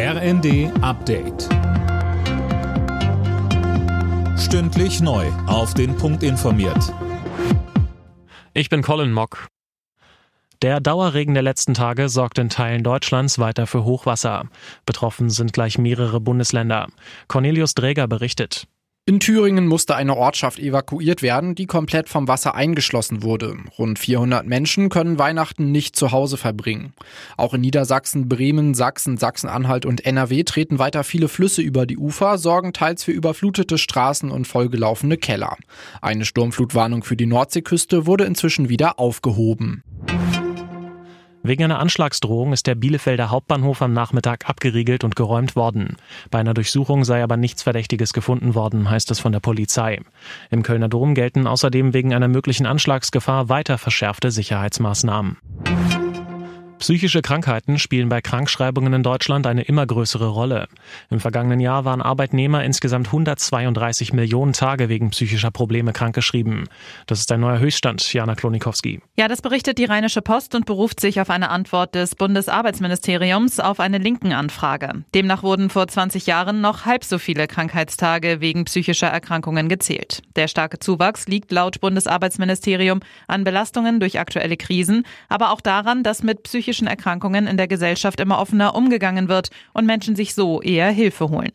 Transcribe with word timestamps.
RND 0.00 0.70
Update. 0.80 1.48
Stündlich 4.38 5.00
neu. 5.00 5.26
Auf 5.48 5.74
den 5.74 5.96
Punkt 5.96 6.22
informiert. 6.22 6.94
Ich 8.54 8.68
bin 8.68 8.82
Colin 8.82 9.10
Mock. 9.10 9.48
Der 10.62 10.78
Dauerregen 10.78 11.34
der 11.34 11.42
letzten 11.42 11.74
Tage 11.74 12.08
sorgt 12.08 12.38
in 12.38 12.48
Teilen 12.48 12.84
Deutschlands 12.84 13.40
weiter 13.40 13.66
für 13.66 13.82
Hochwasser. 13.82 14.44
Betroffen 14.86 15.30
sind 15.30 15.52
gleich 15.52 15.78
mehrere 15.78 16.20
Bundesländer. 16.20 16.86
Cornelius 17.26 17.74
Dräger 17.74 18.06
berichtet. 18.06 18.68
In 19.08 19.20
Thüringen 19.20 19.66
musste 19.66 19.96
eine 19.96 20.18
Ortschaft 20.18 20.58
evakuiert 20.58 21.22
werden, 21.22 21.54
die 21.54 21.64
komplett 21.64 22.10
vom 22.10 22.28
Wasser 22.28 22.54
eingeschlossen 22.54 23.22
wurde. 23.22 23.56
Rund 23.78 23.98
400 23.98 24.46
Menschen 24.46 24.90
können 24.90 25.18
Weihnachten 25.18 25.72
nicht 25.72 25.96
zu 25.96 26.12
Hause 26.12 26.36
verbringen. 26.36 26.92
Auch 27.38 27.54
in 27.54 27.62
Niedersachsen, 27.62 28.28
Bremen, 28.28 28.74
Sachsen, 28.74 29.16
Sachsen-Anhalt 29.16 29.86
und 29.86 30.04
NRW 30.04 30.44
treten 30.44 30.78
weiter 30.78 31.04
viele 31.04 31.28
Flüsse 31.28 31.62
über 31.62 31.86
die 31.86 31.96
Ufer, 31.96 32.36
sorgen 32.36 32.74
teils 32.74 33.02
für 33.02 33.12
überflutete 33.12 33.78
Straßen 33.78 34.30
und 34.30 34.46
vollgelaufene 34.46 35.16
Keller. 35.16 35.56
Eine 36.02 36.26
Sturmflutwarnung 36.26 37.02
für 37.02 37.16
die 37.16 37.24
Nordseeküste 37.24 38.04
wurde 38.04 38.24
inzwischen 38.24 38.68
wieder 38.68 39.00
aufgehoben. 39.00 39.84
Wegen 41.48 41.64
einer 41.64 41.78
Anschlagsdrohung 41.78 42.52
ist 42.52 42.66
der 42.66 42.74
Bielefelder 42.74 43.30
Hauptbahnhof 43.30 43.80
am 43.80 43.94
Nachmittag 43.94 44.50
abgeriegelt 44.50 45.02
und 45.02 45.16
geräumt 45.16 45.56
worden. 45.56 45.96
Bei 46.30 46.40
einer 46.40 46.52
Durchsuchung 46.52 47.04
sei 47.04 47.22
aber 47.22 47.38
nichts 47.38 47.62
Verdächtiges 47.62 48.12
gefunden 48.12 48.54
worden, 48.54 48.90
heißt 48.90 49.10
es 49.10 49.18
von 49.18 49.32
der 49.32 49.40
Polizei. 49.40 50.02
Im 50.50 50.62
Kölner 50.62 50.90
Dom 50.90 51.14
gelten 51.14 51.46
außerdem 51.46 51.94
wegen 51.94 52.12
einer 52.12 52.28
möglichen 52.28 52.66
Anschlagsgefahr 52.66 53.48
weiter 53.48 53.78
verschärfte 53.78 54.30
Sicherheitsmaßnahmen. 54.30 55.38
Psychische 56.78 57.22
Krankheiten 57.22 57.78
spielen 57.78 58.08
bei 58.08 58.20
Krankschreibungen 58.20 58.92
in 58.92 59.02
Deutschland 59.02 59.48
eine 59.48 59.62
immer 59.62 59.84
größere 59.84 60.28
Rolle. 60.28 60.68
Im 61.10 61.18
vergangenen 61.18 61.58
Jahr 61.58 61.84
waren 61.84 62.00
Arbeitnehmer 62.00 62.62
insgesamt 62.62 63.08
132 63.08 64.12
Millionen 64.12 64.52
Tage 64.52 64.88
wegen 64.88 65.10
psychischer 65.10 65.50
Probleme 65.50 65.92
krankgeschrieben. 65.92 66.68
Das 67.06 67.18
ist 67.18 67.32
ein 67.32 67.40
neuer 67.40 67.58
Höchststand, 67.58 68.12
Jana 68.12 68.36
Klonikowski. 68.36 69.00
Ja, 69.16 69.26
das 69.26 69.42
berichtet 69.42 69.78
die 69.78 69.86
Rheinische 69.86 70.22
Post 70.22 70.54
und 70.54 70.66
beruft 70.66 71.00
sich 71.00 71.20
auf 71.20 71.30
eine 71.30 71.50
Antwort 71.50 71.96
des 71.96 72.14
Bundesarbeitsministeriums 72.14 73.58
auf 73.58 73.80
eine 73.80 73.98
linken 73.98 74.32
Anfrage. 74.32 75.02
Demnach 75.14 75.42
wurden 75.42 75.70
vor 75.70 75.88
20 75.88 76.26
Jahren 76.26 76.60
noch 76.60 76.84
halb 76.84 77.02
so 77.02 77.18
viele 77.18 77.48
Krankheitstage 77.48 78.40
wegen 78.40 78.64
psychischer 78.66 79.08
Erkrankungen 79.08 79.68
gezählt. 79.68 80.22
Der 80.36 80.46
starke 80.46 80.78
Zuwachs 80.78 81.26
liegt 81.26 81.50
laut 81.50 81.80
Bundesarbeitsministerium 81.80 83.00
an 83.26 83.42
Belastungen 83.42 83.98
durch 83.98 84.20
aktuelle 84.20 84.56
Krisen, 84.56 85.04
aber 85.28 85.50
auch 85.50 85.60
daran, 85.60 86.04
dass 86.04 86.22
mit 86.22 86.44
psychischen 86.44 86.67
psychischen 86.68 86.86
Erkrankungen 86.86 87.46
in 87.46 87.56
der 87.56 87.66
Gesellschaft 87.66 88.20
immer 88.20 88.38
offener 88.38 88.74
umgegangen 88.74 89.30
wird 89.30 89.48
und 89.72 89.86
Menschen 89.86 90.14
sich 90.16 90.34
so 90.34 90.60
eher 90.60 90.90
Hilfe 90.90 91.30
holen. 91.30 91.52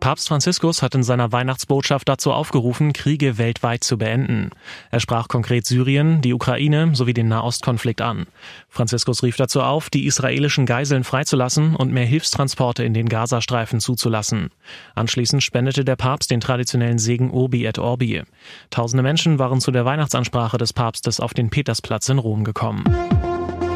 Papst 0.00 0.28
Franziskus 0.28 0.82
hat 0.82 0.94
in 0.94 1.02
seiner 1.02 1.32
Weihnachtsbotschaft 1.32 2.06
dazu 2.06 2.30
aufgerufen, 2.30 2.92
Kriege 2.92 3.38
weltweit 3.38 3.82
zu 3.82 3.96
beenden. 3.96 4.50
Er 4.90 5.00
sprach 5.00 5.28
konkret 5.28 5.64
Syrien, 5.64 6.20
die 6.20 6.34
Ukraine 6.34 6.94
sowie 6.94 7.14
den 7.14 7.28
Nahostkonflikt 7.28 8.02
an. 8.02 8.26
Franziskus 8.68 9.22
rief 9.22 9.36
dazu 9.36 9.62
auf, 9.62 9.88
die 9.88 10.04
israelischen 10.04 10.66
Geiseln 10.66 11.04
freizulassen 11.04 11.74
und 11.74 11.90
mehr 11.90 12.04
Hilfstransporte 12.04 12.84
in 12.84 12.92
den 12.92 13.08
Gazastreifen 13.08 13.80
zuzulassen. 13.80 14.50
Anschließend 14.94 15.42
spendete 15.42 15.86
der 15.86 15.96
Papst 15.96 16.30
den 16.30 16.40
traditionellen 16.40 16.98
Segen 16.98 17.30
Urbi 17.30 17.64
et 17.64 17.78
Orbi. 17.78 18.24
Tausende 18.68 19.02
Menschen 19.02 19.38
waren 19.38 19.62
zu 19.62 19.70
der 19.70 19.86
Weihnachtsansprache 19.86 20.58
des 20.58 20.74
Papstes 20.74 21.18
auf 21.18 21.32
den 21.32 21.48
Petersplatz 21.48 22.10
in 22.10 22.18
Rom 22.18 22.44
gekommen. 22.44 22.84